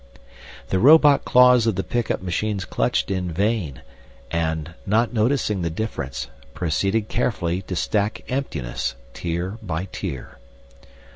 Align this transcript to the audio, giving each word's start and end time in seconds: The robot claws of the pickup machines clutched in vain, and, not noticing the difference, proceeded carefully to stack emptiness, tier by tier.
The 0.69 0.79
robot 0.79 1.25
claws 1.25 1.67
of 1.67 1.75
the 1.75 1.83
pickup 1.83 2.23
machines 2.23 2.65
clutched 2.65 3.11
in 3.11 3.31
vain, 3.31 3.83
and, 4.31 4.73
not 4.83 5.13
noticing 5.13 5.61
the 5.61 5.69
difference, 5.69 6.27
proceeded 6.55 7.07
carefully 7.07 7.61
to 7.61 7.75
stack 7.75 8.23
emptiness, 8.27 8.95
tier 9.13 9.59
by 9.61 9.85
tier. 9.91 10.39